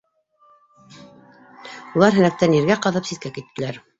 Улар, 1.99 2.17
һәнәктәрен 2.21 2.57
ергә 2.61 2.81
ҡаҙап, 2.87 3.09
ситкә 3.13 3.35
киттеләр 3.39 3.81